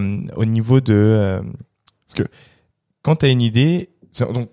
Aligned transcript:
euh, 0.00 0.26
au 0.36 0.44
niveau 0.44 0.80
de 0.80 0.94
euh, 0.94 1.40
parce 2.06 2.14
que 2.16 2.24
quand 3.02 3.16
tu 3.16 3.26
as 3.26 3.28
une 3.28 3.42
idée, 3.42 3.90
donc 4.32 4.50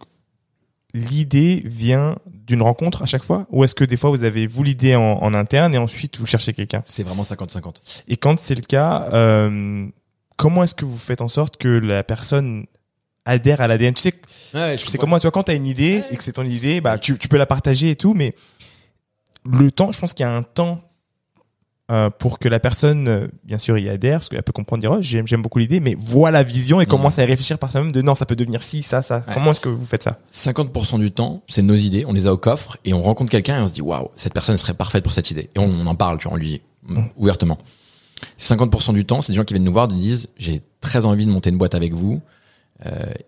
l'idée 0.93 1.61
vient 1.65 2.17
d'une 2.25 2.61
rencontre 2.61 3.01
à 3.03 3.05
chaque 3.05 3.23
fois 3.23 3.47
ou 3.49 3.63
est-ce 3.63 3.75
que 3.75 3.83
des 3.85 3.95
fois 3.97 4.09
vous 4.09 4.23
avez 4.23 4.47
vous 4.47 4.63
l'idée 4.63 4.95
en, 4.95 5.01
en 5.21 5.33
interne 5.33 5.73
et 5.73 5.77
ensuite 5.77 6.17
vous 6.17 6.25
cherchez 6.25 6.53
quelqu'un? 6.53 6.81
C'est 6.85 7.03
vraiment 7.03 7.23
50-50. 7.23 8.03
Et 8.07 8.17
quand 8.17 8.39
c'est 8.39 8.55
le 8.55 8.61
cas, 8.61 9.09
euh, 9.13 9.87
comment 10.37 10.63
est-ce 10.63 10.75
que 10.75 10.85
vous 10.85 10.97
faites 10.97 11.21
en 11.21 11.27
sorte 11.27 11.57
que 11.57 11.69
la 11.69 12.03
personne 12.03 12.65
adhère 13.25 13.61
à 13.61 13.67
l'ADN 13.67 13.93
Tu 13.93 14.01
sais, 14.01 14.13
Ouais, 14.53 14.75
tu 14.75 14.87
sais 14.87 14.97
comment 14.97 15.17
tu 15.17 15.23
vois 15.23 15.31
quand 15.31 15.43
tu 15.43 15.51
as 15.51 15.55
une 15.55 15.67
idée 15.67 16.03
et 16.09 16.17
que 16.17 16.23
c'est 16.23 16.33
ton 16.33 16.43
idée, 16.43 16.81
bah 16.81 16.97
tu, 16.97 17.17
tu 17.17 17.27
peux 17.27 17.37
la 17.37 17.45
partager 17.45 17.91
et 17.91 17.95
tout, 17.95 18.13
mais 18.13 18.35
le 19.45 19.71
temps, 19.71 19.91
je 19.91 19.99
pense 19.99 20.13
qu'il 20.13 20.25
y 20.25 20.29
a 20.29 20.35
un 20.35 20.43
temps 20.43 20.81
euh, 21.89 22.09
pour 22.09 22.39
que 22.39 22.47
la 22.47 22.59
personne, 22.59 23.07
euh, 23.07 23.27
bien 23.43 23.57
sûr, 23.57 23.77
y 23.77 23.89
adhère, 23.89 24.19
parce 24.19 24.29
qu'elle 24.29 24.43
peut 24.43 24.53
comprendre, 24.53 24.81
dire 24.81 24.91
oh, 24.91 24.97
j'aime 25.01 25.27
j'aime 25.27 25.41
beaucoup 25.41 25.59
l'idée, 25.59 25.79
mais 25.79 25.95
voit 25.97 26.31
la 26.31 26.43
vision 26.43 26.79
et 26.79 26.85
Mhm. 26.85 26.89
commence 26.89 27.19
à 27.19 27.23
y 27.23 27.25
réfléchir 27.25 27.57
par 27.57 27.71
soi-même 27.71 27.91
de 27.91 28.01
non, 28.01 28.15
ça 28.15 28.25
peut 28.25 28.35
devenir 28.35 28.61
ci, 28.63 28.81
ça, 28.83 29.01
ça. 29.01 29.23
Ouais. 29.27 29.33
Comment 29.33 29.51
est-ce 29.51 29.59
que 29.61 29.69
vous 29.69 29.85
faites 29.85 30.03
ça? 30.03 30.19
50% 30.33 30.99
du 30.99 31.11
temps, 31.11 31.41
c'est 31.49 31.61
nos 31.61 31.75
idées, 31.75 32.05
on 32.07 32.13
les 32.13 32.27
a 32.27 32.33
au 32.33 32.37
coffre 32.37 32.77
et 32.85 32.93
on 32.93 33.01
rencontre 33.01 33.31
quelqu'un 33.31 33.59
et 33.59 33.61
on 33.61 33.67
se 33.67 33.73
dit 33.73 33.81
waouh, 33.81 34.09
cette 34.15 34.33
personne 34.33 34.55
serait 34.57 34.73
parfaite 34.73 35.03
pour 35.03 35.11
cette 35.11 35.31
idée. 35.31 35.49
Et 35.55 35.59
on, 35.59 35.65
on 35.65 35.87
en 35.87 35.95
parle, 35.95 36.17
tu 36.19 36.27
vois, 36.27 36.35
on 36.35 36.39
lui 36.39 36.47
dit 36.47 36.61
ouvertement. 37.17 37.57
50% 38.39 38.93
du 38.93 39.05
temps, 39.05 39.21
c'est 39.21 39.33
des 39.33 39.37
gens 39.37 39.43
qui 39.43 39.53
viennent 39.53 39.63
nous 39.63 39.73
voir 39.73 39.87
nous 39.87 39.97
disent 39.97 40.27
j'ai 40.37 40.61
très 40.79 41.05
envie 41.05 41.25
de 41.25 41.31
monter 41.31 41.49
une 41.49 41.57
boîte 41.57 41.75
avec 41.75 41.93
vous 41.93 42.21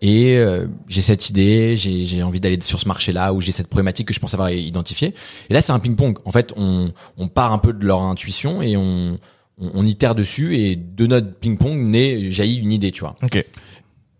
et 0.00 0.36
euh, 0.36 0.66
j'ai 0.88 1.00
cette 1.00 1.30
idée, 1.30 1.76
j'ai 1.76 2.06
j'ai 2.06 2.22
envie 2.22 2.40
d'aller 2.40 2.58
sur 2.60 2.80
ce 2.80 2.88
marché-là 2.88 3.32
ou 3.32 3.40
j'ai 3.40 3.52
cette 3.52 3.68
problématique 3.68 4.08
que 4.08 4.14
je 4.14 4.20
pense 4.20 4.34
avoir 4.34 4.50
identifiée. 4.50 5.14
Et 5.48 5.54
là, 5.54 5.62
c'est 5.62 5.72
un 5.72 5.78
ping-pong. 5.78 6.18
En 6.24 6.32
fait, 6.32 6.52
on, 6.56 6.88
on 7.16 7.28
part 7.28 7.52
un 7.52 7.58
peu 7.58 7.72
de 7.72 7.86
leur 7.86 8.02
intuition 8.02 8.62
et 8.62 8.76
on, 8.76 9.18
on, 9.58 9.70
on 9.74 9.86
itère 9.86 10.14
dessus 10.14 10.56
et 10.56 10.76
de 10.76 11.06
notre 11.06 11.32
ping-pong 11.34 11.78
naît 11.78 12.30
jaillit 12.30 12.58
une 12.58 12.72
idée, 12.72 12.90
tu 12.90 13.00
vois 13.00 13.16
Ok. 13.22 13.44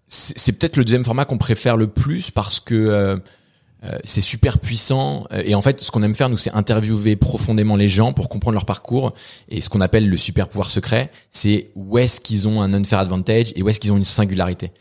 c'est 0.06 0.38
c'est 0.38 0.52
peut-être 0.52 0.76
le 0.76 0.84
deuxième 0.84 1.04
format 1.04 1.24
qu'on 1.24 1.38
préfère 1.38 1.76
le 1.76 1.88
plus 1.88 2.30
parce 2.30 2.60
que 2.60 3.20
euh, 3.84 3.98
c'est 4.04 4.20
super 4.20 4.58
puissant. 4.58 5.24
Euh, 5.32 5.42
et 5.44 5.54
en 5.54 5.62
fait 5.62 5.80
ce 5.80 5.90
qu'on 5.90 6.02
aime 6.02 6.14
faire 6.14 6.28
nous 6.28 6.36
c'est 6.36 6.52
interviewer 6.52 7.16
profondément 7.16 7.76
les 7.76 7.88
gens 7.88 8.12
pour 8.12 8.28
comprendre 8.28 8.54
leur 8.54 8.64
parcours. 8.64 9.14
Et 9.48 9.60
ce 9.60 9.68
qu'on 9.68 9.80
appelle 9.80 10.08
le 10.08 10.16
super 10.16 10.48
pouvoir 10.48 10.70
secret 10.70 11.10
c'est 11.30 11.70
où 11.74 11.98
est-ce 11.98 12.20
qu'ils 12.20 12.48
ont 12.48 12.62
un 12.62 12.72
unfair 12.72 12.98
advantage 12.98 13.52
et 13.56 13.62
où 13.62 13.68
est-ce 13.68 13.80
qu'ils 13.80 13.92
ont 13.92 13.96
une 13.96 14.04
singularité. 14.04 14.72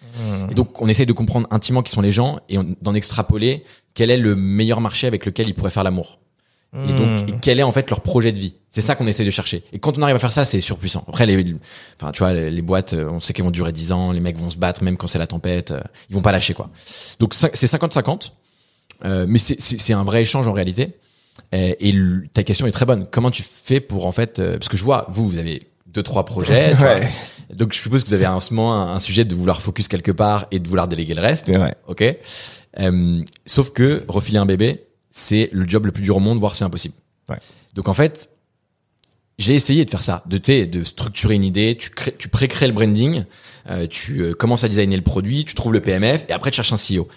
Et 0.49 0.53
donc 0.53 0.81
on 0.81 0.87
essaye 0.87 1.05
de 1.05 1.13
comprendre 1.13 1.47
intimement 1.51 1.81
qui 1.81 1.91
sont 1.91 2.01
les 2.01 2.11
gens 2.11 2.39
et 2.49 2.57
d'en 2.81 2.93
extrapoler 2.93 3.63
quel 3.93 4.09
est 4.09 4.17
le 4.17 4.35
meilleur 4.35 4.81
marché 4.81 5.07
avec 5.07 5.25
lequel 5.25 5.47
ils 5.47 5.53
pourraient 5.53 5.69
faire 5.69 5.83
l'amour. 5.83 6.19
Et 6.75 6.93
donc 6.93 7.29
Hmm. 7.29 7.39
quel 7.39 7.59
est 7.59 7.63
en 7.63 7.71
fait 7.71 7.87
leur 7.91 8.01
projet 8.01 8.31
de 8.31 8.37
vie. 8.39 8.55
C'est 8.71 8.81
ça 8.81 8.95
qu'on 8.95 9.05
essaie 9.05 9.23
de 9.23 9.29
chercher. 9.29 9.63
Et 9.73 9.79
quand 9.79 9.99
on 9.99 10.01
arrive 10.01 10.15
à 10.15 10.19
faire 10.19 10.33
ça 10.33 10.43
c'est 10.43 10.59
surpuissant. 10.59 11.03
Après 11.07 11.27
les 11.27 11.55
enfin 12.01 12.11
tu 12.11 12.19
vois 12.19 12.33
les, 12.33 12.49
les 12.49 12.61
boîtes 12.63 12.93
euh, 12.93 13.09
on 13.11 13.19
sait 13.19 13.31
qu'elles 13.31 13.45
vont 13.45 13.51
durer 13.51 13.71
10 13.71 13.91
ans 13.91 14.11
les 14.11 14.19
mecs 14.19 14.37
vont 14.39 14.49
se 14.49 14.57
battre 14.57 14.83
même 14.83 14.97
quand 14.97 15.05
c'est 15.05 15.19
la 15.19 15.27
tempête 15.27 15.71
ils 16.09 16.15
vont 16.15 16.23
pas 16.23 16.31
lâcher 16.31 16.55
quoi. 16.55 16.71
Donc 17.19 17.35
c'est 17.35 17.67
50 17.67 17.93
50 17.93 18.33
euh, 19.05 19.25
mais 19.27 19.39
c'est 19.39 19.93
un 19.93 20.03
vrai 20.03 20.21
échange 20.21 20.47
en 20.47 20.53
réalité 20.53 20.89
Euh, 21.53 21.73
et 21.79 21.93
ta 22.33 22.43
question 22.43 22.67
est 22.67 22.71
très 22.71 22.85
bonne 22.85 23.07
comment 23.11 23.31
tu 23.31 23.43
fais 23.43 23.79
pour 23.79 24.05
en 24.05 24.11
fait 24.11 24.37
euh, 24.39 24.57
parce 24.57 24.69
que 24.69 24.77
je 24.77 24.83
vois 24.83 25.05
vous 25.09 25.27
vous 25.29 25.37
avez 25.37 25.63
deux 25.87 26.03
trois 26.03 26.25
projets. 26.25 26.73
Ouais. 26.81 27.07
donc 27.53 27.73
je 27.73 27.79
suppose 27.79 28.03
que 28.03 28.09
vous 28.09 28.13
avez 28.15 28.27
en 28.27 28.39
ce 28.39 28.53
moment 28.53 28.73
un, 28.73 28.95
un 28.95 28.99
sujet 28.99 29.25
de 29.25 29.35
vouloir 29.35 29.61
focus 29.61 29.87
quelque 29.87 30.11
part 30.11 30.47
et 30.51 30.59
de 30.59 30.67
vouloir 30.67 30.87
déléguer 30.87 31.13
le 31.15 31.21
reste 31.21 31.49
vrai. 31.49 31.75
ok 31.87 32.03
Euh, 32.79 33.21
sauf 33.45 33.71
que 33.71 34.03
refiler 34.07 34.39
un 34.39 34.45
bébé 34.47 34.83
c'est 35.11 35.49
le 35.51 35.67
job 35.67 35.85
le 35.85 35.91
plus 35.91 36.01
dur 36.03 36.17
au 36.17 36.19
monde 36.19 36.39
voire 36.39 36.55
c'est 36.55 36.65
impossible 36.65 36.95
Ouais. 37.29 37.37
donc 37.75 37.87
en 37.87 37.93
fait 37.93 38.29
j'ai 39.39 39.55
essayé 39.55 39.83
de 39.85 39.89
faire 39.89 40.03
ça, 40.03 40.23
de, 40.27 40.37
de 40.65 40.83
structurer 40.83 41.33
une 41.35 41.43
idée, 41.43 41.75
tu, 41.79 41.89
crées, 41.89 42.13
tu 42.17 42.27
pré-crées 42.29 42.67
le 42.67 42.73
branding, 42.73 43.23
euh, 43.69 43.87
tu 43.87 44.21
euh, 44.21 44.33
commences 44.35 44.63
à 44.63 44.69
designer 44.69 44.95
le 44.95 45.01
produit, 45.03 45.43
tu 45.43 45.55
trouves 45.55 45.73
le 45.73 45.81
PMF 45.81 46.25
et 46.29 46.33
après 46.33 46.51
tu 46.51 46.57
cherches 46.61 46.71
un 46.71 46.77
CEO. 46.77 47.07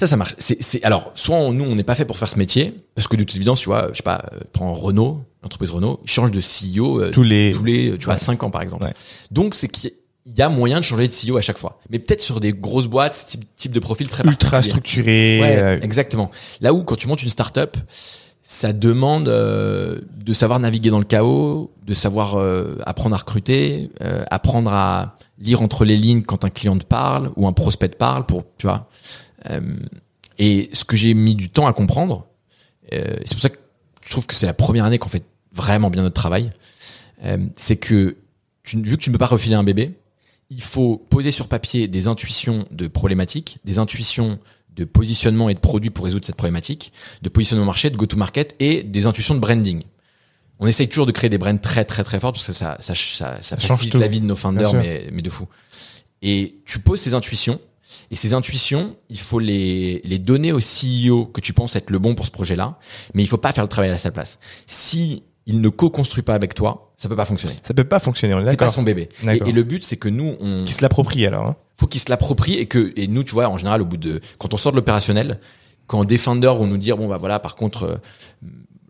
Ça, 0.00 0.06
ça 0.06 0.16
marche. 0.16 0.34
C'est, 0.38 0.82
alors, 0.82 1.12
soit 1.14 1.36
on- 1.36 1.52
nous, 1.52 1.64
on 1.64 1.74
n'est 1.74 1.82
pas 1.84 1.94
fait 1.94 2.06
pour 2.06 2.16
faire 2.16 2.28
ce 2.30 2.38
métier, 2.38 2.72
parce 2.94 3.06
que 3.06 3.16
de 3.16 3.22
toute 3.22 3.36
évidence, 3.36 3.60
tu 3.60 3.66
vois, 3.66 3.88
je 3.92 3.98
sais 3.98 4.02
pas, 4.02 4.24
euh, 4.32 4.38
prends 4.50 4.72
Renault, 4.72 5.20
l'entreprise 5.42 5.70
Renault, 5.70 6.00
ils 6.04 6.08
changent 6.10 6.30
de 6.30 6.40
CEO 6.40 7.02
euh, 7.02 7.10
Tous 7.10 7.22
les 7.22 7.52
tous 7.52 7.64
les, 7.64 7.98
tu 7.98 8.06
vois, 8.06 8.16
5 8.16 8.42
ans 8.42 8.48
par 8.50 8.62
exemple. 8.62 8.84
Ouais. 8.84 8.94
Donc, 9.30 9.52
c'est 9.54 9.68
qu'il 9.68 9.92
y 10.24 10.40
a 10.40 10.48
moyen 10.48 10.78
de 10.80 10.84
changer 10.86 11.06
de 11.06 11.12
CEO 11.12 11.36
à 11.36 11.42
chaque 11.42 11.58
fois. 11.58 11.80
Mais 11.90 11.98
peut-être 11.98 12.22
sur 12.22 12.40
des 12.40 12.54
grosses 12.54 12.86
boîtes, 12.86 13.26
type, 13.28 13.44
type 13.56 13.72
de 13.72 13.80
profil 13.80 14.08
très 14.08 14.24
ultra 14.24 14.62
structurés. 14.62 15.38
Ouais, 15.42 15.56
euh, 15.58 15.78
exactement. 15.82 16.30
Là 16.62 16.72
où 16.72 16.82
quand 16.82 16.96
tu 16.96 17.06
montes 17.06 17.22
une 17.22 17.28
startup, 17.28 17.76
ça 18.42 18.72
demande 18.72 19.28
euh, 19.28 20.00
de 20.16 20.32
savoir 20.32 20.60
naviguer 20.60 20.88
dans 20.88 20.98
le 20.98 21.04
chaos, 21.04 21.72
de 21.86 21.92
savoir 21.92 22.36
euh, 22.36 22.78
apprendre 22.86 23.14
à 23.14 23.18
recruter, 23.18 23.90
euh, 24.00 24.24
apprendre 24.30 24.72
à 24.72 25.18
lire 25.38 25.60
entre 25.60 25.84
les 25.84 25.96
lignes 25.98 26.22
quand 26.22 26.46
un 26.46 26.50
client 26.50 26.76
te 26.78 26.84
parle 26.86 27.32
ou 27.36 27.46
un 27.46 27.52
prospect 27.52 27.90
te 27.90 27.96
parle 27.96 28.24
pour 28.24 28.44
tu 28.56 28.66
vois. 28.66 28.88
Euh, 29.48 29.60
et 30.38 30.70
ce 30.72 30.84
que 30.84 30.96
j'ai 30.96 31.14
mis 31.14 31.34
du 31.34 31.50
temps 31.50 31.66
à 31.66 31.72
comprendre, 31.72 32.26
euh, 32.92 33.16
c'est 33.24 33.34
pour 33.34 33.42
ça 33.42 33.50
que 33.50 33.58
je 34.04 34.10
trouve 34.10 34.26
que 34.26 34.34
c'est 34.34 34.46
la 34.46 34.54
première 34.54 34.84
année 34.84 34.98
qu'on 34.98 35.08
fait 35.08 35.24
vraiment 35.52 35.90
bien 35.90 36.02
notre 36.02 36.14
travail, 36.14 36.52
euh, 37.24 37.46
c'est 37.56 37.76
que 37.76 38.16
tu, 38.62 38.80
vu 38.82 38.96
que 38.96 39.02
tu 39.02 39.10
ne 39.10 39.14
peux 39.14 39.18
pas 39.18 39.26
refiler 39.26 39.54
un 39.54 39.64
bébé, 39.64 39.92
il 40.48 40.62
faut 40.62 40.96
poser 40.96 41.30
sur 41.30 41.48
papier 41.48 41.88
des 41.88 42.06
intuitions 42.06 42.66
de 42.70 42.88
problématiques, 42.88 43.58
des 43.64 43.78
intuitions 43.78 44.38
de 44.74 44.84
positionnement 44.84 45.48
et 45.48 45.54
de 45.54 45.58
produits 45.58 45.90
pour 45.90 46.04
résoudre 46.04 46.24
cette 46.24 46.36
problématique, 46.36 46.92
de 47.22 47.28
positionnement 47.28 47.66
marché, 47.66 47.90
de 47.90 47.96
go-to-market 47.96 48.56
et 48.60 48.82
des 48.82 49.06
intuitions 49.06 49.34
de 49.34 49.40
branding. 49.40 49.82
On 50.58 50.66
essaye 50.66 50.88
toujours 50.88 51.06
de 51.06 51.12
créer 51.12 51.30
des 51.30 51.38
brands 51.38 51.56
très 51.56 51.84
très 51.84 52.04
très 52.04 52.20
forts 52.20 52.32
parce 52.32 52.44
que 52.44 52.52
ça 52.52 52.76
ça 52.80 52.94
ça, 52.94 53.42
ça 53.42 53.56
facilite 53.56 53.94
la 53.94 54.08
vie 54.08 54.20
de 54.20 54.26
nos 54.26 54.36
founders 54.36 54.74
mais 54.74 55.08
mais 55.12 55.22
de 55.22 55.30
fou. 55.30 55.46
Et 56.22 56.56
tu 56.66 56.80
poses 56.80 57.00
ces 57.00 57.14
intuitions 57.14 57.60
et 58.10 58.16
ces 58.16 58.34
intuitions, 58.34 58.96
il 59.08 59.18
faut 59.18 59.38
les 59.38 60.00
les 60.04 60.18
donner 60.18 60.52
au 60.52 60.58
CEO 60.60 61.26
que 61.26 61.40
tu 61.40 61.52
penses 61.52 61.76
être 61.76 61.90
le 61.90 61.98
bon 61.98 62.14
pour 62.14 62.26
ce 62.26 62.30
projet-là, 62.30 62.78
mais 63.14 63.22
il 63.22 63.26
faut 63.26 63.36
pas 63.38 63.52
faire 63.52 63.64
le 63.64 63.68
travail 63.68 63.90
à 63.90 63.98
sa 63.98 64.10
place. 64.10 64.38
Si 64.66 65.22
il 65.46 65.60
ne 65.60 65.68
co-construit 65.68 66.22
pas 66.22 66.34
avec 66.34 66.54
toi, 66.54 66.92
ça 66.96 67.08
peut 67.08 67.16
pas 67.16 67.24
fonctionner. 67.24 67.54
ça 67.62 67.74
peut 67.74 67.82
pas 67.84 67.98
fonctionner. 67.98 68.34
On 68.34 68.40
est 68.40 68.50
C'est 68.50 68.56
pas 68.56 68.68
son 68.68 68.82
bébé. 68.82 69.08
Et, 69.28 69.48
et 69.48 69.52
le 69.52 69.62
but, 69.64 69.82
c'est 69.82 69.96
que 69.96 70.08
nous, 70.08 70.36
on 70.40 70.64
Qui 70.64 70.72
se 70.74 70.82
l'approprie 70.82 71.26
alors. 71.26 71.46
hein. 71.46 71.56
faut 71.74 71.86
qu'il 71.86 72.00
se 72.00 72.08
l'approprie 72.10 72.54
et 72.54 72.66
que 72.66 72.92
et 72.94 73.08
nous, 73.08 73.24
tu 73.24 73.32
vois, 73.32 73.48
en 73.48 73.58
général, 73.58 73.80
au 73.82 73.86
bout 73.86 73.96
de 73.96 74.20
quand 74.38 74.54
on 74.54 74.56
sort 74.56 74.70
de 74.72 74.76
l'opérationnel, 74.76 75.40
quand 75.86 76.04
des 76.04 76.18
founders 76.18 76.54
vont 76.54 76.66
nous 76.66 76.76
dire 76.78 76.96
bon 76.98 77.08
bah 77.08 77.16
voilà, 77.16 77.38
par 77.40 77.56
contre, 77.56 77.82
euh, 77.84 77.96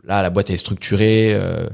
là 0.05 0.23
la 0.23 0.29
boîte 0.31 0.51
est 0.51 0.57
structurée, 0.57 1.33
euh, 1.33 1.69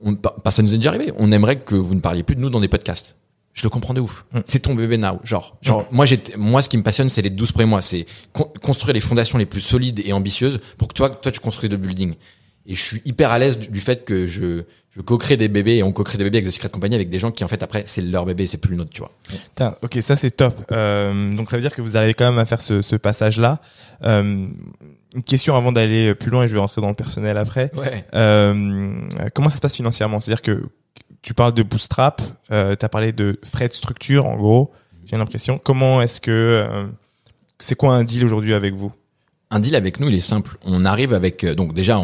on, 0.00 0.14
pas- 0.14 0.36
ça 0.50 0.62
nous 0.62 0.72
est 0.72 0.76
déjà 0.76 0.90
arrivé. 0.90 1.12
On 1.18 1.32
aimerait 1.32 1.58
que 1.58 1.74
vous 1.74 1.94
ne 1.94 2.00
parliez 2.00 2.22
plus 2.22 2.36
de 2.36 2.40
nous 2.40 2.50
dans 2.50 2.60
des 2.60 2.68
podcasts. 2.68 3.16
Je 3.60 3.66
le 3.66 3.68
comprends 3.68 3.92
de 3.92 4.00
ouf. 4.00 4.24
Mm. 4.32 4.38
C'est 4.46 4.60
ton 4.60 4.74
bébé 4.74 4.96
now. 4.96 5.20
Genre, 5.22 5.58
genre 5.60 5.86
moi, 5.90 6.06
j'ai, 6.06 6.18
moi, 6.38 6.62
ce 6.62 6.70
qui 6.70 6.78
me 6.78 6.82
passionne, 6.82 7.10
c'est 7.10 7.20
les 7.20 7.28
12 7.28 7.52
premiers 7.52 7.66
mois. 7.68 7.82
C'est 7.82 8.06
con- 8.32 8.50
construire 8.62 8.94
les 8.94 9.00
fondations 9.00 9.36
les 9.36 9.44
plus 9.44 9.60
solides 9.60 10.00
et 10.02 10.14
ambitieuses 10.14 10.60
pour 10.78 10.88
que 10.88 10.94
toi, 10.94 11.10
toi, 11.10 11.30
tu 11.30 11.40
construises 11.40 11.70
le 11.70 11.76
building. 11.76 12.14
Et 12.64 12.74
je 12.74 12.80
suis 12.82 13.02
hyper 13.04 13.30
à 13.32 13.38
l'aise 13.38 13.58
du, 13.58 13.68
du 13.68 13.80
fait 13.80 14.02
que 14.06 14.26
je, 14.26 14.62
je 14.88 15.00
co-crée 15.02 15.36
des 15.36 15.48
bébés 15.48 15.76
et 15.76 15.82
on 15.82 15.92
co-crée 15.92 16.16
des 16.16 16.24
bébés 16.24 16.38
avec 16.38 16.48
The 16.48 16.54
Secret 16.54 16.70
Company 16.70 16.94
avec 16.94 17.10
des 17.10 17.18
gens 17.18 17.30
qui, 17.32 17.44
en 17.44 17.48
fait, 17.48 17.62
après, 17.62 17.82
c'est 17.84 18.00
leur 18.00 18.24
bébé, 18.24 18.46
c'est 18.46 18.56
plus 18.56 18.70
le 18.70 18.76
nôtre, 18.78 18.90
tu 18.94 19.00
vois. 19.00 19.12
Putain, 19.28 19.76
ok, 19.82 19.98
ça 20.00 20.16
c'est 20.16 20.30
top. 20.30 20.54
Euh, 20.72 21.34
donc 21.36 21.50
ça 21.50 21.56
veut 21.56 21.62
dire 21.62 21.74
que 21.74 21.82
vous 21.82 21.98
arrivez 21.98 22.14
quand 22.14 22.30
même 22.30 22.38
à 22.38 22.46
faire 22.46 22.62
ce, 22.62 22.80
ce 22.80 22.96
passage-là. 22.96 23.60
Euh, 24.04 24.46
une 25.14 25.22
question 25.26 25.54
avant 25.56 25.72
d'aller 25.72 26.14
plus 26.14 26.30
loin 26.30 26.44
et 26.44 26.48
je 26.48 26.54
vais 26.54 26.60
rentrer 26.60 26.80
dans 26.80 26.88
le 26.88 26.94
personnel 26.94 27.36
après. 27.36 27.70
Ouais. 27.76 28.06
Euh, 28.14 28.94
comment 29.34 29.50
ça 29.50 29.56
se 29.56 29.60
passe 29.60 29.74
financièrement? 29.76 30.18
C'est-à-dire 30.20 30.42
que 30.42 30.62
tu 31.22 31.34
parles 31.34 31.52
de 31.52 31.62
bootstrap, 31.62 32.22
euh, 32.50 32.76
tu 32.76 32.84
as 32.84 32.88
parlé 32.88 33.12
de 33.12 33.38
frais 33.44 33.68
de 33.68 33.72
structure 33.72 34.26
en 34.26 34.36
gros, 34.36 34.72
j'ai 35.06 35.16
l'impression. 35.16 35.58
Comment 35.62 36.00
est-ce 36.00 36.20
que... 36.20 36.30
euh, 36.30 36.86
c'est 37.58 37.74
quoi 37.74 37.94
un 37.94 38.04
deal 38.04 38.24
aujourd'hui 38.24 38.54
avec 38.54 38.74
vous? 38.74 38.92
Un 39.50 39.60
deal 39.60 39.74
avec 39.74 40.00
nous, 40.00 40.08
il 40.08 40.14
est 40.14 40.20
simple. 40.20 40.56
On 40.62 40.84
arrive 40.84 41.12
avec 41.12 41.44
euh, 41.44 41.54
donc 41.54 41.74
déjà 41.74 41.98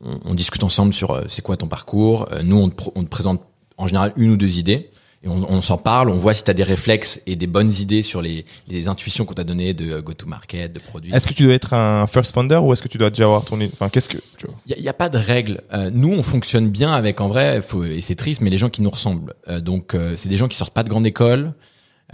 on, 0.00 0.34
discute 0.34 0.64
ensemble 0.64 0.92
sur 0.92 1.12
euh, 1.12 1.24
c'est 1.28 1.42
quoi 1.42 1.56
ton 1.56 1.68
parcours. 1.68 2.28
Nous 2.42 2.56
on 2.56 2.70
on 2.94 3.04
te 3.04 3.08
présente 3.08 3.42
en 3.78 3.86
général 3.86 4.12
une 4.16 4.30
ou 4.30 4.36
deux 4.36 4.58
idées 4.58 4.90
et 5.24 5.28
on, 5.28 5.44
on 5.50 5.62
s'en 5.62 5.78
parle. 5.78 6.10
On 6.10 6.16
voit 6.16 6.34
si 6.34 6.42
tu 6.44 6.50
as 6.50 6.54
des 6.54 6.64
réflexes 6.64 7.22
et 7.26 7.36
des 7.36 7.46
bonnes 7.46 7.72
idées 7.72 8.02
sur 8.02 8.20
les, 8.22 8.44
les 8.68 8.88
intuitions 8.88 9.24
qu'on 9.24 9.34
t'a 9.34 9.44
données 9.44 9.72
de 9.74 10.00
go 10.00 10.12
to 10.14 10.26
market, 10.26 10.72
de 10.72 10.78
produits. 10.80 11.12
Est-ce 11.14 11.26
que 11.26 11.32
tu 11.34 11.44
dois 11.44 11.54
être 11.54 11.74
un 11.74 12.06
first 12.06 12.34
founder 12.34 12.56
ou 12.62 12.72
est-ce 12.72 12.82
que 12.82 12.88
tu 12.88 12.98
dois 12.98 13.10
déjà 13.10 13.24
avoir 13.24 13.44
ton... 13.44 13.60
Enfin, 13.62 13.88
qu'est-ce 13.88 14.08
que... 14.08 14.18
Tu 14.38 14.46
vois? 14.46 14.54
Il 14.66 14.82
y, 14.82 14.88
a- 14.88 14.90
a 14.90 14.94
pas 14.94 15.08
de 15.08 15.18
règle. 15.18 15.60
Euh, 15.72 15.90
nous, 15.92 16.12
on 16.12 16.22
fonctionne 16.22 16.68
bien 16.70 16.92
avec, 16.92 17.20
en 17.20 17.28
vrai, 17.28 17.62
faut, 17.62 17.84
et 17.84 18.00
c'est 18.00 18.14
triste, 18.16 18.40
mais 18.40 18.50
les 18.50 18.58
gens 18.58 18.68
qui 18.70 18.82
nous 18.82 18.90
ressemblent. 18.90 19.34
Euh, 19.48 19.60
donc, 19.60 19.94
euh, 19.94 20.14
c'est 20.16 20.28
des 20.28 20.36
gens 20.36 20.48
qui 20.48 20.56
sortent 20.56 20.74
pas 20.74 20.82
de 20.82 20.88
grande 20.88 21.06
école. 21.06 21.52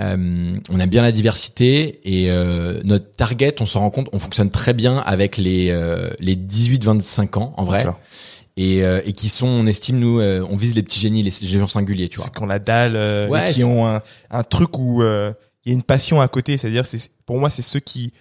Euh, 0.00 0.56
on 0.70 0.78
aime 0.78 0.88
bien 0.90 1.02
la 1.02 1.10
diversité 1.10 1.98
et 2.04 2.30
euh, 2.30 2.80
notre 2.84 3.10
target, 3.10 3.56
on 3.60 3.66
s'en 3.66 3.80
rend 3.80 3.90
compte, 3.90 4.08
on 4.12 4.20
fonctionne 4.20 4.48
très 4.48 4.72
bien 4.72 4.98
avec 4.98 5.36
les 5.38 5.70
euh, 5.70 6.10
les 6.20 6.36
18-25 6.36 7.36
ans, 7.38 7.52
en 7.56 7.64
vrai. 7.64 7.84
Et, 8.58 8.82
euh, 8.82 9.00
et 9.04 9.12
qui 9.12 9.28
sont, 9.28 9.46
on 9.46 9.66
estime 9.68 10.00
nous, 10.00 10.18
euh, 10.18 10.44
on 10.50 10.56
vise 10.56 10.74
les 10.74 10.82
petits 10.82 10.98
génies, 10.98 11.22
les, 11.22 11.30
les 11.40 11.46
gens 11.46 11.68
singuliers, 11.68 12.08
tu 12.08 12.16
vois. 12.16 12.26
C'est 12.26 12.34
quand 12.34 12.44
la 12.44 12.58
dalle, 12.58 12.96
euh, 12.96 13.28
et 13.32 13.52
qui 13.52 13.62
ont 13.62 13.86
un, 13.86 14.02
un 14.30 14.42
truc 14.42 14.76
où 14.78 15.00
euh, 15.00 15.32
il 15.64 15.70
y 15.70 15.72
a 15.72 15.76
une 15.76 15.84
passion 15.84 16.20
à 16.20 16.26
côté. 16.26 16.56
C'est-à-dire, 16.56 16.84
c'est 16.84 17.08
pour 17.24 17.38
moi, 17.38 17.50
c'est 17.50 17.62
ceux 17.62 17.78
qui 17.78 18.12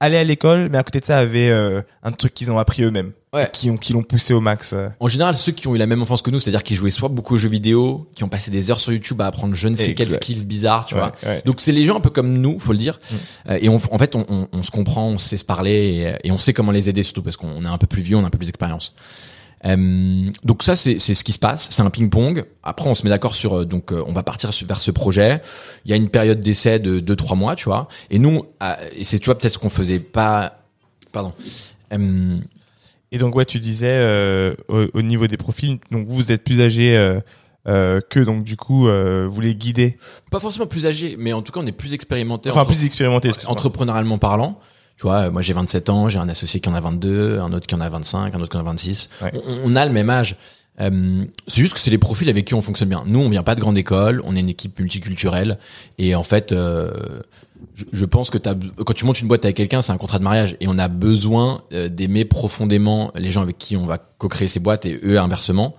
allaient 0.00 0.18
à 0.18 0.24
l'école, 0.24 0.68
mais 0.70 0.78
à 0.78 0.82
côté 0.82 1.00
de 1.00 1.04
ça 1.04 1.18
avaient 1.18 1.50
euh, 1.50 1.82
un 2.02 2.12
truc 2.12 2.32
qu'ils 2.34 2.50
ont 2.50 2.58
appris 2.58 2.82
eux-mêmes, 2.82 3.12
Ouais. 3.34 3.50
qui 3.52 3.68
ont 3.68 3.76
qui 3.76 3.92
l'ont 3.92 4.02
poussé 4.02 4.32
au 4.32 4.40
max. 4.40 4.72
euh. 4.72 4.88
En 5.00 5.08
général, 5.08 5.36
ceux 5.36 5.52
qui 5.52 5.66
ont 5.68 5.74
eu 5.74 5.78
la 5.78 5.86
même 5.86 6.00
enfance 6.00 6.22
que 6.22 6.30
nous, 6.30 6.40
c'est-à-dire 6.40 6.62
qui 6.62 6.74
jouaient 6.76 6.90
soit 6.90 7.08
beaucoup 7.08 7.34
aux 7.34 7.38
jeux 7.38 7.48
vidéo, 7.48 8.08
qui 8.14 8.24
ont 8.24 8.28
passé 8.28 8.50
des 8.50 8.70
heures 8.70 8.80
sur 8.80 8.92
YouTube 8.92 9.20
à 9.20 9.26
apprendre 9.26 9.54
je 9.54 9.68
ne 9.68 9.74
sais 9.74 9.92
quelles 9.94 10.06
Exact. 10.06 10.22
skills 10.24 10.44
bizarres, 10.44 10.86
tu 10.86 10.94
Ouais, 10.94 11.00
vois. 11.00 11.12
ouais. 11.26 11.42
Donc 11.44 11.60
c'est 11.60 11.72
les 11.72 11.84
gens 11.84 11.96
un 11.96 12.00
peu 12.00 12.10
comme 12.10 12.32
nous, 12.38 12.58
faut 12.58 12.72
le 12.72 12.78
dire. 12.78 12.98
Euh, 13.50 13.58
et 13.60 13.68
on, 13.68 13.76
en 13.76 13.98
fait, 13.98 14.14
on, 14.16 14.24
on- 14.28 14.48
on 14.52 14.62
se 14.62 14.70
comprend, 14.70 15.08
on 15.08 15.18
sait 15.18 15.36
se 15.36 15.44
parler 15.44 16.14
et, 16.22 16.28
et 16.28 16.32
on 16.32 16.38
sait 16.38 16.52
comment 16.52 16.72
les 16.72 16.88
aider 16.88 17.02
surtout 17.02 17.22
parce 17.22 17.36
qu'on 17.36 17.64
est 17.64 17.68
un 17.68 17.78
peu 17.78 17.86
plus 17.86 18.02
vieux, 18.02 18.16
on 18.16 18.24
a 18.24 18.26
un 18.28 18.30
peu 18.30 18.38
plus 18.38 18.46
d'expérience. 18.46 18.94
Euh, 19.66 20.30
donc 20.44 20.62
ça, 20.62 20.76
c'est 20.76 20.98
ce 20.98 21.24
qui 21.24 21.32
se 21.32 21.38
passe. 21.38 21.68
C'est 21.70 21.82
un 21.82 21.90
ping-pong. 21.90 22.44
Après, 22.62 22.88
on 22.88 22.94
se 22.94 23.02
met 23.02 23.10
d'accord 23.10 23.34
sur. 23.34 23.60
euh, 23.60 23.64
Donc, 23.64 23.92
euh, 23.92 24.02
on 24.06 24.12
va 24.12 24.22
partir 24.22 24.50
vers 24.66 24.80
ce 24.80 24.90
projet. 24.90 25.40
Il 25.84 25.90
y 25.90 25.94
a 25.94 25.96
une 25.96 26.08
période 26.10 26.40
d'essai 26.40 26.78
de 26.78 27.00
2-3 27.00 27.36
mois, 27.36 27.56
tu 27.56 27.64
vois. 27.64 27.88
Et 28.10 28.18
nous, 28.18 28.44
euh, 28.62 28.74
et 28.96 29.04
c'est 29.04 29.18
tu 29.18 29.26
vois 29.26 29.36
peut-être 29.38 29.54
ce 29.54 29.58
qu'on 29.58 29.68
faisait 29.70 29.98
pas. 30.00 30.60
Pardon. 31.12 31.32
Et 33.10 33.18
donc 33.18 33.34
ouais, 33.34 33.44
tu 33.44 33.58
disais 33.58 34.54
au, 34.68 34.86
au 34.92 35.02
niveau 35.02 35.26
des 35.26 35.36
profils, 35.38 35.78
donc 35.90 36.06
vous, 36.06 36.16
vous 36.16 36.32
êtes 36.32 36.44
plus 36.44 36.60
âgé 36.60 36.94
euh, 37.66 38.00
que 38.10 38.20
donc 38.20 38.44
du 38.44 38.56
coup 38.56 38.86
euh, 38.88 39.26
vous 39.28 39.40
les 39.40 39.54
guidez, 39.54 39.96
pas 40.30 40.40
forcément 40.40 40.66
plus 40.66 40.86
âgé, 40.86 41.16
mais 41.18 41.32
en 41.32 41.40
tout 41.42 41.50
cas, 41.52 41.60
on 41.60 41.66
est 41.66 41.72
plus 41.72 41.92
expérimenté. 41.94 42.50
enfin 42.50 42.60
entre- 42.60 42.70
plus 42.70 42.84
expérimentés. 42.84 43.28
excuse-moi. 43.28 43.52
entrepreneurialement 43.52 44.18
parlant, 44.18 44.58
tu 44.98 45.04
vois, 45.04 45.26
euh, 45.26 45.30
moi 45.30 45.40
j'ai 45.40 45.54
27 45.54 45.88
ans, 45.88 46.08
j'ai 46.10 46.18
un 46.18 46.28
associé 46.28 46.60
qui 46.60 46.68
en 46.68 46.74
a 46.74 46.80
22, 46.80 47.38
un 47.38 47.52
autre 47.52 47.66
qui 47.66 47.74
en 47.74 47.80
a 47.80 47.88
25, 47.88 48.34
un 48.34 48.40
autre 48.40 48.50
qui 48.50 48.56
en 48.56 48.60
a 48.60 48.64
26. 48.64 49.08
Ouais. 49.22 49.32
On, 49.46 49.72
on 49.72 49.76
a 49.76 49.86
le 49.86 49.92
même 49.92 50.10
âge. 50.10 50.36
Euh, 50.80 51.24
c'est 51.46 51.60
juste 51.60 51.74
que 51.74 51.80
c'est 51.80 51.90
les 51.90 51.98
profils 51.98 52.28
avec 52.28 52.44
qui 52.44 52.54
on 52.54 52.60
fonctionne 52.60 52.88
bien. 52.88 53.02
Nous, 53.06 53.18
on 53.18 53.28
vient 53.28 53.42
pas 53.42 53.54
de 53.54 53.60
grande 53.60 53.78
école, 53.78 54.22
on 54.24 54.36
est 54.36 54.40
une 54.40 54.48
équipe 54.48 54.78
multiculturelle 54.78 55.58
et 55.98 56.14
en 56.14 56.22
fait, 56.22 56.52
euh, 56.52 56.92
je, 57.74 57.84
je 57.92 58.04
pense 58.04 58.30
que 58.30 58.38
quand 58.38 58.92
tu 58.92 59.04
montes 59.04 59.20
une 59.20 59.28
boîte 59.28 59.44
avec 59.44 59.56
quelqu'un, 59.56 59.82
c'est 59.82 59.92
un 59.92 59.98
contrat 59.98 60.18
de 60.18 60.24
mariage 60.24 60.56
et 60.60 60.68
on 60.68 60.78
a 60.78 60.88
besoin 60.88 61.62
euh, 61.72 61.88
d'aimer 61.88 62.24
profondément 62.24 63.10
les 63.16 63.30
gens 63.30 63.42
avec 63.42 63.58
qui 63.58 63.76
on 63.76 63.86
va 63.86 63.98
co-créer 63.98 64.48
ces 64.48 64.60
boîtes 64.60 64.86
et 64.86 65.00
eux 65.04 65.18
inversement. 65.18 65.74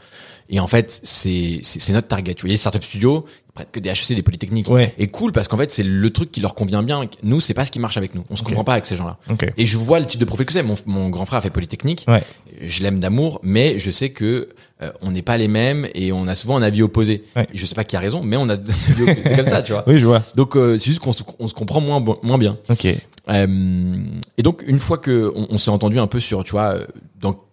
Et 0.50 0.60
en 0.60 0.68
fait, 0.68 1.00
c'est 1.04 1.62
notre 1.90 2.08
target. 2.08 2.34
Tu 2.34 2.42
vois, 2.42 2.50
les 2.50 2.58
startup 2.58 2.84
studios, 2.84 3.26
ils 3.60 3.66
que 3.72 3.80
des 3.80 3.90
HEC, 3.90 4.16
des 4.16 4.24
polytechniques. 4.24 4.70
Ouais. 4.70 4.94
Et 4.98 5.08
cool 5.08 5.32
parce 5.32 5.48
qu'en 5.48 5.58
fait, 5.58 5.70
c'est 5.70 5.84
le 5.84 6.10
truc 6.10 6.32
qui 6.32 6.40
leur 6.40 6.56
convient 6.56 6.82
bien. 6.82 7.02
Nous, 7.24 7.42
c'est 7.42 7.54
pas 7.54 7.66
ce 7.66 7.72
qui 7.72 7.80
marche 7.80 7.98
avec 7.98 8.16
nous. 8.16 8.24
On 8.30 8.36
se 8.36 8.44
comprend 8.44 8.64
pas 8.64 8.74
avec 8.74 8.86
ces 8.86 8.96
gens-là. 8.96 9.18
Ok. 9.30 9.48
Et 9.58 9.66
je 9.66 9.78
vois 9.78 10.00
le 10.00 10.06
type 10.06 10.20
de 10.20 10.26
profil 10.26 10.46
que 10.46 10.54
c'est. 10.54 10.64
Mon, 10.64 10.76
mon 10.86 11.10
grand 11.10 11.26
frère 11.26 11.40
a 11.40 11.42
fait 11.42 11.50
polytechnique. 11.50 12.06
Ouais. 12.08 12.24
Je 12.62 12.82
l'aime 12.82 13.00
d'amour, 13.00 13.40
mais 13.44 13.78
je 13.80 13.92
sais 13.92 14.10
que 14.10 14.50
euh, 14.82 14.92
on 15.02 15.12
n'est 15.12 15.22
pas 15.22 15.38
les 15.38 15.48
mêmes 15.48 15.88
et 15.94 16.12
on 16.12 16.28
a 16.28 16.36
souvent 16.36 16.58
un 16.58 16.62
avis 16.62 16.82
opposé. 16.82 17.24
Ouais. 17.36 17.46
Je 17.54 17.66
sais 17.66 17.76
pas 17.76 17.84
qui 17.84 17.96
a 17.96 18.00
raison, 18.00 18.22
mais 18.24 18.38
on 18.38 18.50
a 18.50 18.56
c'est 18.96 19.36
comme 19.36 19.48
ça, 19.48 19.62
tu 19.62 19.72
vois. 19.74 19.84
Oui, 19.88 20.00
je 20.00 20.06
vois. 20.06 20.24
Donc 20.36 20.56
euh, 20.56 20.78
c'est 20.78 20.86
juste 20.86 21.00
qu'on 21.00 21.12
se, 21.12 21.24
on 21.38 21.48
se 21.48 21.54
comprend 21.54 21.82
moins 21.82 22.04
moins 22.24 22.38
bien. 22.38 22.56
Ok. 22.70 22.88
Euh, 23.30 23.96
et 24.38 24.44
donc 24.44 24.64
une 24.66 24.80
fois 24.80 24.98
que 24.98 25.32
on, 25.36 25.48
on 25.52 25.58
s'est 25.58 25.70
entendu 25.70 26.00
un 26.00 26.08
peu 26.08 26.20
sur, 26.20 26.44
tu 26.44 26.52
vois, 26.52 26.76
euh, 26.76 26.86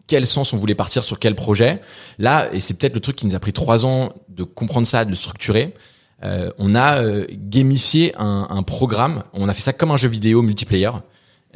quel 0.06 0.26
sens 0.26 0.53
on 0.53 0.56
voulait 0.56 0.75
partir 0.75 1.03
sur 1.05 1.19
quel 1.19 1.35
projet, 1.35 1.81
là 2.19 2.49
et 2.53 2.61
c'est 2.61 2.75
peut-être 2.75 2.94
le 2.94 3.00
truc 3.00 3.17
qui 3.17 3.26
nous 3.26 3.35
a 3.35 3.41
pris 3.41 3.53
trois 3.53 3.85
ans 3.87 4.12
de 4.29 4.44
comprendre 4.44 4.87
ça, 4.87 5.05
de 5.05 5.11
le 5.11 5.17
structurer. 5.17 5.75
euh, 6.25 6.50
on 6.58 6.75
a 6.75 7.03
euh, 7.03 7.26
gamifié 7.31 8.12
un, 8.17 8.47
un 8.50 8.62
programme. 8.62 9.23
On 9.32 9.49
a 9.49 9.55
fait 9.55 9.62
ça 9.62 9.73
comme 9.73 9.91
un 9.91 9.97
jeu 9.97 10.08
vidéo 10.08 10.43
multiplayer. 10.43 10.91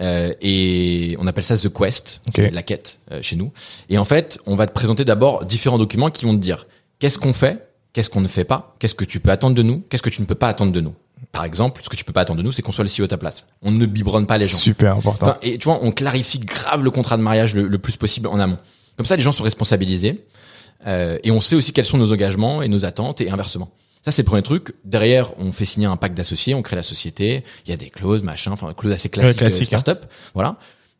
Euh, 0.00 0.32
et 0.40 1.14
on 1.18 1.26
appelle 1.26 1.44
ça 1.44 1.56
The 1.58 1.68
Quest, 1.72 2.20
Ok. 2.28 2.34
c'est 2.36 2.50
la 2.50 2.62
quête 2.62 3.00
euh, 3.12 3.20
chez 3.22 3.36
nous. 3.36 3.52
Et 3.90 3.98
en 3.98 4.04
fait, 4.06 4.38
on 4.46 4.56
va 4.56 4.66
te 4.66 4.72
présenter 4.72 5.04
d'abord 5.04 5.44
différents 5.44 5.76
documents 5.78 6.10
qui 6.10 6.24
vont 6.24 6.34
te 6.34 6.40
dire 6.40 6.66
qu'est-ce 6.98 7.18
qu'on 7.18 7.34
fait, 7.34 7.68
qu'est-ce 7.92 8.08
qu'on 8.08 8.22
ne 8.22 8.28
fait 8.28 8.44
pas, 8.44 8.76
qu'est-ce 8.78 8.94
que 8.94 9.04
tu 9.04 9.20
peux 9.20 9.30
attendre 9.30 9.54
de 9.54 9.62
nous, 9.62 9.80
qu'est-ce 9.90 10.02
que 10.02 10.08
tu 10.10 10.22
ne 10.22 10.26
peux 10.26 10.34
pas 10.34 10.48
attendre 10.48 10.72
de 10.72 10.80
nous. 10.80 10.94
Par 11.32 11.44
exemple, 11.44 11.82
ce 11.82 11.88
que 11.88 11.96
tu 11.96 12.04
peux 12.04 12.12
pas 12.12 12.22
attendre 12.22 12.38
de 12.38 12.42
nous, 12.44 12.52
c'est 12.52 12.62
qu'on 12.62 12.72
soit 12.72 12.84
le 12.84 12.90
CEO 12.90 13.04
à 13.04 13.08
ta 13.08 13.18
place. 13.18 13.46
On 13.62 13.70
ne 13.70 13.86
biberonne 13.86 14.26
pas 14.26 14.38
les 14.38 14.46
gens. 14.46 14.56
Super 14.56 14.96
important. 14.96 15.26
Enfin, 15.26 15.38
et 15.42 15.58
tu 15.58 15.64
vois, 15.64 15.78
on 15.82 15.92
clarifie 15.92 16.38
grave 16.38 16.82
le 16.82 16.90
contrat 16.90 17.16
de 17.16 17.22
mariage 17.22 17.54
le, 17.54 17.68
le 17.68 17.78
plus 17.78 17.96
possible 17.96 18.26
en 18.28 18.38
amont. 18.38 18.58
Comme 18.96 19.06
ça, 19.06 19.16
les 19.16 19.22
gens 19.22 19.32
sont 19.32 19.44
responsabilisés 19.44 20.24
euh, 20.86 21.18
et 21.22 21.30
on 21.30 21.40
sait 21.40 21.56
aussi 21.56 21.72
quels 21.72 21.84
sont 21.84 21.98
nos 21.98 22.12
engagements 22.12 22.62
et 22.62 22.68
nos 22.68 22.84
attentes 22.84 23.20
et 23.20 23.30
inversement. 23.30 23.70
Ça, 24.04 24.10
c'est 24.10 24.22
le 24.22 24.26
premier 24.26 24.42
truc. 24.42 24.74
Derrière, 24.84 25.38
on 25.38 25.52
fait 25.52 25.66
signer 25.66 25.86
un 25.86 25.96
pacte 25.96 26.16
d'associés, 26.16 26.54
on 26.54 26.62
crée 26.62 26.76
la 26.76 26.82
société. 26.82 27.44
Il 27.66 27.70
y 27.70 27.74
a 27.74 27.76
des 27.76 27.90
clauses, 27.90 28.22
machin, 28.22 28.52
enfin, 28.52 28.72
clauses 28.72 28.92
assez 28.92 29.10
classiques, 29.10 29.38
classique, 29.38 29.72
euh, 29.74 29.78
startup. 29.78 30.06
Voilà. 30.34 30.56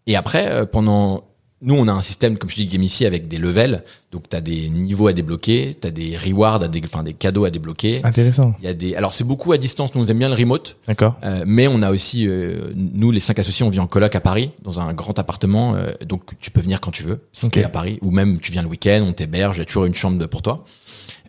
Et 0.07 0.17
après, 0.17 0.49
euh, 0.51 0.67
pendant, 0.67 1.25
nous, 1.63 1.75
on 1.75 1.89
a 1.89 1.93
un 1.93 2.01
système, 2.01 2.39
comme 2.39 2.49
je 2.49 2.57
dis, 2.57 2.67
gamifié 2.67 3.07
avec 3.07 3.29
des 3.29 3.37
levels. 3.39 3.85
Donc, 4.13 4.29
tu 4.29 4.37
as 4.37 4.41
des 4.41 4.69
niveaux 4.71 5.09
à 5.09 5.13
débloquer, 5.13 5.77
tu 5.81 5.87
as 5.87 5.91
des 5.91 6.17
rewards, 6.17 6.63
à 6.63 6.69
enfin, 6.85 7.03
des 7.03 7.13
cadeaux 7.13 7.45
à 7.45 7.51
débloquer. 7.51 8.01
Intéressant. 8.03 8.55
Il 8.61 8.65
y 8.65 8.69
a 8.69 8.73
des, 8.73 8.95
alors 8.95 9.13
c'est 9.13 9.25
beaucoup 9.25 9.53
à 9.53 9.59
distance. 9.59 9.95
Nous, 9.95 10.03
on 10.03 10.07
aime 10.07 10.19
bien 10.19 10.31
le 10.31 10.35
remote. 10.35 10.77
D'accord. 10.89 11.17
Euh, 11.23 11.45
mais 11.47 11.69
on 11.69 11.83
a 11.83 11.91
aussi, 11.91 12.27
euh, 12.27 12.73
nous 12.75 13.11
les 13.11 13.21
cinq 13.21 13.39
associés, 13.39 13.65
on 13.65 13.71
vit 13.71 13.79
en 13.81 13.87
coloc 13.87 14.15
à 14.15 14.21
Paris, 14.21 14.53
dans 14.63 14.81
un 14.81 14.95
grand 14.95 15.19
appartement, 15.19 15.75
euh, 15.75 15.91
donc 16.07 16.23
tu 16.41 16.51
peux 16.51 16.61
venir 16.61 16.81
quand 16.81 16.91
tu 16.91 17.03
veux, 17.03 17.21
si 17.33 17.47
Ok. 17.47 17.53
t'es 17.53 17.65
à 17.65 17.69
Paris, 17.69 17.99
ou 18.03 18.11
même 18.11 18.41
tu 18.41 18.53
viens 18.53 18.63
le 18.63 18.69
week-end, 18.69 19.05
on 19.07 19.13
t'héberge, 19.13 19.57
il 19.57 19.61
y 19.61 19.63
a 19.63 19.67
toujours 19.67 19.85
une 19.85 19.95
chambre 19.95 20.27
pour 20.27 20.43
toi. 20.43 20.65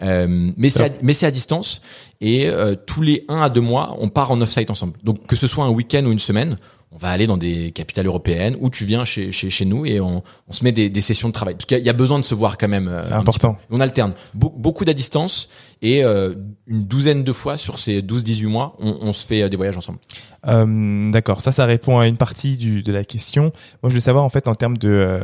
Euh, 0.02 0.52
mais 0.58 0.70
c'est 0.72 0.84
à, 0.86 0.90
mais 1.04 1.14
c'est 1.14 1.28
à 1.28 1.32
distance 1.32 1.80
et 2.22 2.48
euh, 2.48 2.76
tous 2.88 3.04
les 3.04 3.24
un 3.28 3.42
à 3.42 3.50
deux 3.50 3.62
mois, 3.62 3.96
on 4.00 4.10
part 4.10 4.32
en 4.32 4.42
off-site 4.42 4.72
ensemble. 4.72 4.94
Donc 5.04 5.28
que 5.28 5.36
ce 5.36 5.46
soit 5.46 5.64
un 5.66 5.70
week-end 5.70 6.04
ou 6.06 6.12
une 6.12 6.20
semaine, 6.20 6.58
on 6.94 6.98
va 6.98 7.08
aller 7.10 7.26
dans 7.26 7.38
des 7.38 7.72
capitales 7.72 8.06
européennes 8.06 8.58
où 8.60 8.70
tu 8.70 8.84
viens 8.86 9.06
chez, 9.06 9.32
chez, 9.32 9.50
chez 9.50 9.64
nous 9.66 9.86
et 9.86 10.02
on, 10.02 10.24
on 10.48 10.52
se 10.52 10.64
met 10.64 10.72
des, 10.74 10.90
des 10.90 11.02
sessions 11.02 11.30
de 11.30 11.34
travail. 11.34 11.54
Parce 11.56 11.66
qu'il 11.66 11.78
y 11.78 11.80
a- 11.80 11.84
il 11.84 11.86
y 11.86 11.90
a 11.90 11.94
besoin 11.94 12.20
de 12.20 12.24
se 12.26 12.36
voir 12.36 12.58
quand 12.58 12.68
même. 12.68 12.88
euh, 12.90 13.02
C'est 13.04 13.14
important. 13.14 13.58
On 13.70 13.80
alterne 13.80 14.14
Be- 14.38 14.52
beaucoup 14.58 14.84
d'à 14.84 14.94
distance 14.94 15.48
et 15.82 16.04
euh, 16.04 16.34
une 16.68 16.84
douzaine 16.84 17.24
de 17.24 17.32
fois 17.32 17.56
sur 17.58 17.80
ces 17.80 18.02
12-18 18.02 18.46
mois, 18.48 18.76
on, 18.80 18.98
on 19.02 19.14
se 19.14 19.26
fait 19.26 19.42
euh, 19.44 19.50
des 19.50 19.56
voyages 19.58 19.78
ensemble. 19.78 20.00
Euh, 20.48 21.12
D'accord, 21.12 21.40
ça, 21.42 21.52
ça 21.52 21.66
répond 21.66 21.98
à 22.00 22.08
une 22.08 22.18
partie 22.18 22.58
du, 22.58 22.84
de 22.84 22.92
la 22.92 23.04
question. 23.06 23.44
Moi, 23.44 23.52
je 23.84 23.90
voulais 23.90 24.00
savoir 24.02 24.24
en 24.26 24.30
fait 24.30 24.48
en 24.48 24.56
termes 24.56 24.78
de, 24.78 25.20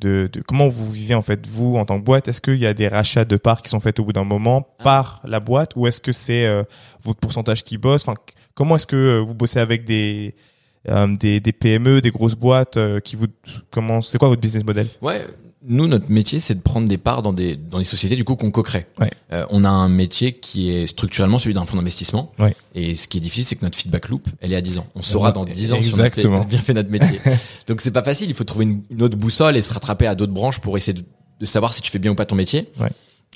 de, 0.00 0.28
de 0.32 0.40
comment 0.42 0.68
vous 0.68 0.90
vivez 0.90 1.14
en 1.14 1.22
fait 1.22 1.46
vous 1.46 1.76
en 1.76 1.84
tant 1.84 1.98
que 1.98 2.04
boîte. 2.04 2.28
Est-ce 2.28 2.40
qu'il 2.40 2.58
y 2.58 2.66
a 2.66 2.74
des 2.74 2.86
rachats 2.88 3.24
de 3.24 3.36
parts 3.36 3.62
qui 3.62 3.70
sont 3.70 3.80
faits 3.80 3.98
au 3.98 4.04
bout 4.04 4.12
d'un 4.12 4.24
moment 4.24 4.68
Ah. 4.78 4.84
par 4.84 5.20
la 5.24 5.40
boîte 5.40 5.72
ou 5.74 5.86
est-ce 5.88 6.00
que 6.00 6.12
c'est 6.12 6.46
euh, 6.46 6.62
votre 7.02 7.18
pourcentage 7.18 7.64
qui 7.64 7.76
bosse? 7.78 8.02
Enfin, 8.06 8.14
comment 8.54 8.76
est-ce 8.76 8.86
que 8.86 9.18
vous 9.18 9.34
bossez 9.34 9.58
avec 9.58 9.84
des 9.84 10.34
des, 11.18 11.40
des 11.40 11.52
PME, 11.52 12.00
des 12.00 12.10
grosses 12.10 12.34
boîtes 12.34 12.76
euh, 12.76 13.00
qui 13.00 13.16
vous 13.16 13.26
comment 13.70 14.00
c'est 14.00 14.18
quoi 14.18 14.28
votre 14.28 14.40
business 14.40 14.64
model? 14.64 14.86
Ouais, 15.02 15.24
nous 15.66 15.86
notre 15.86 16.10
métier 16.10 16.40
c'est 16.40 16.54
de 16.54 16.60
prendre 16.60 16.88
des 16.88 16.98
parts 16.98 17.22
dans 17.22 17.32
des 17.32 17.56
dans 17.56 17.78
des 17.78 17.84
sociétés 17.84 18.16
du 18.16 18.24
coup 18.24 18.36
qu'on 18.36 18.50
co-crée. 18.50 18.86
Ouais. 19.00 19.10
Euh, 19.32 19.44
on 19.50 19.64
a 19.64 19.68
un 19.68 19.88
métier 19.88 20.32
qui 20.32 20.70
est 20.70 20.86
structurellement 20.86 21.38
celui 21.38 21.54
d'un 21.54 21.64
fonds 21.64 21.76
d'investissement. 21.76 22.32
Ouais. 22.38 22.54
Et 22.74 22.94
ce 22.94 23.08
qui 23.08 23.18
est 23.18 23.20
difficile 23.20 23.44
c'est 23.44 23.56
que 23.56 23.64
notre 23.64 23.76
feedback 23.78 24.08
loop, 24.08 24.28
elle 24.40 24.52
est 24.52 24.56
à 24.56 24.60
10 24.60 24.78
ans. 24.78 24.86
On 24.94 25.02
saura 25.02 25.32
dans 25.32 25.44
10 25.44 25.72
ans 25.72 25.82
si 25.82 25.94
on 25.94 25.98
a, 25.98 26.10
fait, 26.10 26.26
bien 26.48 26.60
fait 26.60 26.74
notre 26.74 26.90
métier. 26.90 27.20
Donc 27.66 27.80
c'est 27.80 27.90
pas 27.90 28.02
facile, 28.02 28.28
il 28.28 28.34
faut 28.34 28.44
trouver 28.44 28.64
une, 28.64 28.82
une 28.90 29.02
autre 29.02 29.16
boussole 29.16 29.56
et 29.56 29.62
se 29.62 29.72
rattraper 29.72 30.06
à 30.06 30.14
d'autres 30.14 30.32
branches 30.32 30.60
pour 30.60 30.76
essayer 30.76 30.94
de, 30.94 31.04
de 31.40 31.46
savoir 31.46 31.72
si 31.72 31.82
tu 31.82 31.90
fais 31.90 31.98
bien 31.98 32.12
ou 32.12 32.14
pas 32.14 32.26
ton 32.26 32.36
métier. 32.36 32.70
Ouais. 32.80 32.90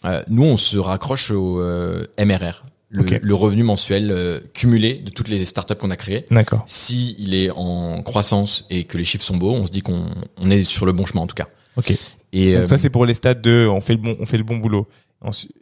Euh, 0.05 0.23
nous 0.29 0.45
on 0.45 0.57
se 0.57 0.79
raccroche 0.79 1.31
au 1.31 1.61
euh, 1.61 2.07
MRR. 2.19 2.65
Le, 2.93 3.35
revenu 3.35 3.63
mensuel 3.63 4.11
euh, 4.11 4.41
cumulé 4.53 4.95
de 4.95 5.09
toutes 5.11 5.29
les 5.29 5.45
startups 5.47 5.75
qu'on 5.77 5.91
a 5.91 5.97
créées. 5.97 6.25
D'accord. 6.31 6.63
Si 6.67 7.17
il 7.19 7.35
est 7.35 7.51
en 7.51 8.03
croissance 8.03 8.67
et 8.69 8.85
que 8.85 8.99
les 8.99 9.05
chiffres 9.07 9.25
sont 9.25 9.39
beaux, 9.39 9.53
on 9.53 9.65
se 9.67 9.73
dit 9.73 9.81
qu'on 9.83 10.05
on 10.39 10.51
est 10.51 10.63
sur 10.65 10.85
le 10.85 10.93
bon 10.93 11.07
chemin 11.07 11.23
en 11.23 11.27
tout 11.27 11.35
cas. 11.35 11.49
Ok. 11.77 11.93
Et 12.35 12.53
Donc 12.55 12.63
euh, 12.65 12.67
ça 12.69 12.77
c'est 12.79 12.91
pour 12.91 13.07
les 13.07 13.15
stades 13.15 13.41
de 13.41 13.67
on 13.67 13.81
fait 13.81 13.95
le 13.95 14.01
bon 14.01 14.17
on 14.21 14.27
fait 14.27 14.37
le 14.39 14.45
bon 14.45 14.59
boulot. 14.59 14.87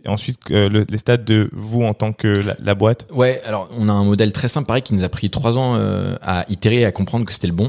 Et 0.04 0.08
ensuite 0.08 0.38
euh, 0.50 0.68
le- 0.70 0.86
les 0.88 0.96
stades 0.98 1.24
de 1.24 1.50
vous 1.52 1.82
en 1.82 1.92
tant 1.94 2.12
que 2.14 2.26
la, 2.28 2.56
la 2.60 2.74
boîte. 2.74 3.06
ouais, 3.12 3.42
alors 3.44 3.68
on 3.76 3.88
a 3.90 3.92
un 3.92 4.04
modèle 4.04 4.32
très 4.32 4.48
simple, 4.48 4.66
pareil, 4.66 4.82
qui 4.82 4.94
nous 4.94 5.02
a 5.04 5.08
pris 5.10 5.28
trois 5.30 5.58
ans 5.58 5.76
euh, 5.76 6.16
à 6.22 6.46
itérer 6.48 6.80
et 6.80 6.84
à 6.86 6.92
comprendre 6.92 7.26
que 7.26 7.32
c'était 7.34 7.46
le 7.46 7.52
bon. 7.52 7.68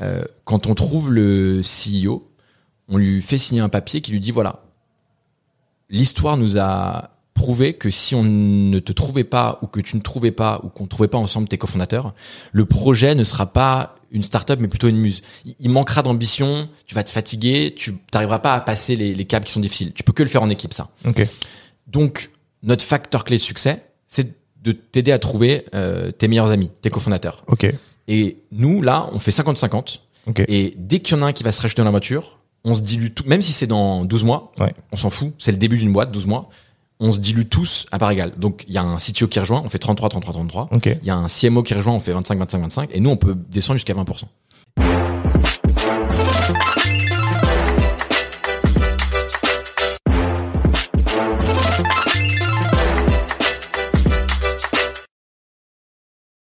Euh, 0.00 0.24
quand 0.44 0.66
on 0.68 0.74
trouve 0.76 1.12
le 1.12 1.60
CEO, 1.62 2.30
on 2.88 2.96
lui 2.98 3.20
fait 3.20 3.36
signer 3.38 3.60
un 3.62 3.68
papier 3.68 4.00
qui 4.00 4.12
lui 4.12 4.20
dit 4.20 4.30
voilà, 4.30 4.60
l'histoire 5.90 6.36
nous 6.36 6.56
a 6.58 7.10
prouvé 7.44 7.74
que 7.74 7.90
si 7.90 8.14
on 8.14 8.22
ne 8.24 8.78
te 8.78 8.92
trouvait 8.92 9.24
pas 9.24 9.58
ou 9.62 9.66
que 9.66 9.80
tu 9.80 9.96
ne 9.96 10.00
trouvais 10.02 10.30
pas 10.32 10.60
ou 10.64 10.68
qu'on 10.68 10.84
ne 10.84 10.88
trouvait 10.88 11.08
pas 11.08 11.18
ensemble 11.18 11.46
tes 11.48 11.58
cofondateurs, 11.58 12.14
le 12.52 12.64
projet 12.64 13.14
ne 13.14 13.24
sera 13.24 13.46
pas 13.52 13.96
une 14.10 14.22
startup 14.22 14.60
mais 14.60 14.68
plutôt 14.68 14.88
une 14.88 14.96
muse. 14.96 15.20
Il- 15.60 15.70
manquera 15.70 16.02
d'ambition, 16.02 16.68
tu 16.86 16.94
vas 16.94 17.04
te 17.04 17.10
fatiguer, 17.10 17.74
tu 17.76 17.94
n'arriveras 18.12 18.38
pas 18.38 18.54
à 18.54 18.60
passer 18.60 18.96
les, 18.96 19.14
les 19.14 19.24
caps 19.24 19.46
qui 19.46 19.52
sont 19.52 19.60
difficiles. 19.60 19.92
Tu 19.92 20.02
peux 20.02 20.12
que 20.12 20.22
le 20.22 20.28
faire 20.28 20.42
en 20.42 20.48
équipe 20.50 20.72
ça. 20.72 20.88
Ok. 21.06 21.26
Donc, 21.86 22.30
notre 22.62 22.84
facteur 22.84 23.24
clé 23.24 23.36
de 23.36 23.42
succès, 23.42 23.84
c'est 24.08 24.34
de 24.62 24.72
t'aider 24.72 25.12
à 25.12 25.18
trouver 25.18 25.66
euh, 25.74 26.10
tes 26.10 26.28
meilleurs 26.28 26.50
amis, 26.50 26.70
tes 26.80 26.88
cofondateurs. 26.90 27.44
Ok. 27.48 27.66
Et 28.08 28.38
nous, 28.52 28.80
là, 28.82 29.08
on 29.12 29.18
fait 29.18 29.30
50-50. 29.32 29.98
Ok. 30.26 30.42
Et 30.48 30.74
dès 30.78 31.00
qu'il 31.00 31.16
y 31.16 31.20
en 31.20 31.22
a 31.22 31.26
un 31.26 31.32
qui 31.32 31.42
va 31.42 31.52
se 31.52 31.60
rajouter 31.60 31.80
dans 31.82 31.86
la 31.86 31.90
voiture, 31.90 32.38
on 32.64 32.72
se 32.72 32.80
dilue 32.80 33.10
tout, 33.14 33.24
même 33.26 33.42
si 33.42 33.52
c'est 33.52 33.66
dans 33.66 34.06
12 34.06 34.24
mois, 34.24 34.50
Ouais. 34.58 34.72
on 34.92 34.96
s'en 34.96 35.10
fout, 35.10 35.34
c'est 35.38 35.52
le 35.52 35.58
début 35.58 35.76
d'une 35.76 35.92
boîte, 35.92 36.10
12 36.12 36.24
mois, 36.24 36.48
on 37.00 37.12
se 37.12 37.18
dilue 37.18 37.44
tous 37.44 37.86
à 37.90 37.98
part 37.98 38.10
égale. 38.10 38.32
Donc, 38.36 38.64
il 38.68 38.74
y 38.74 38.78
a 38.78 38.82
un 38.82 38.96
CTO 38.96 39.26
qui 39.26 39.40
rejoint, 39.40 39.62
on 39.64 39.68
fait 39.68 39.78
33, 39.78 40.08
33, 40.08 40.32
33. 40.34 40.68
Ok. 40.72 40.86
Il 40.86 41.06
y 41.06 41.10
a 41.10 41.16
un 41.16 41.26
CMO 41.28 41.62
qui 41.62 41.74
rejoint, 41.74 41.92
on 41.92 42.00
fait 42.00 42.12
25, 42.12 42.38
25, 42.38 42.60
25. 42.60 42.90
Et 42.92 43.00
nous, 43.00 43.10
on 43.10 43.16
peut 43.16 43.34
descendre 43.34 43.78
jusqu'à 43.78 43.94
20%. 43.94 44.24